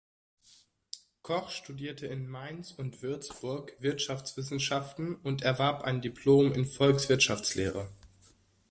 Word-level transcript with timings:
Koch 1.21 1.51
studierte 1.51 2.07
in 2.07 2.27
Mainz 2.27 2.71
und 2.71 3.03
Würzburg 3.03 3.73
Wirtschaftswissenschaften 3.77 5.15
und 5.17 5.43
erwarb 5.43 5.83
ein 5.83 6.01
Diplom 6.01 6.53
in 6.53 6.65
Volkswirtschaftslehre. 6.65 7.87